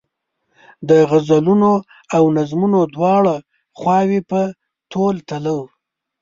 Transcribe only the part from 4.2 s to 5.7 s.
په تول تلو.